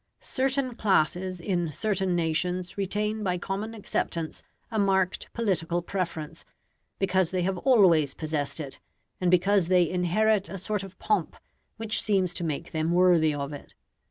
Certain 0.19 0.73
classes 0.73 1.39
in 1.39 1.71
certain 1.71 2.15
nations 2.15 2.75
retain 2.75 3.21
by 3.21 3.37
common 3.37 3.75
acceptance 3.75 4.41
a 4.71 4.79
marked 4.79 5.31
political 5.31 5.83
preference, 5.83 6.43
because 6.97 7.29
they 7.29 7.43
have 7.43 7.59
always 7.59 8.15
possessed 8.15 8.59
it, 8.59 8.79
and 9.19 9.29
because 9.29 9.67
they 9.67 9.87
inherit 9.87 10.49
a 10.49 10.57
sort 10.57 10.81
of 10.81 10.97
pomp 10.97 11.35
which 11.77 12.01
seems 12.01 12.33
to 12.33 12.43
make 12.43 12.71
them 12.71 12.91
worthy 12.93 13.31
of 13.35 13.53
it. 13.53 13.75